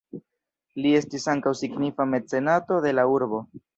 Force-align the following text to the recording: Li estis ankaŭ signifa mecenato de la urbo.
Li 0.85 0.93
estis 0.99 1.29
ankaŭ 1.33 1.53
signifa 1.59 2.07
mecenato 2.15 2.81
de 2.87 2.95
la 2.97 3.05
urbo. 3.19 3.43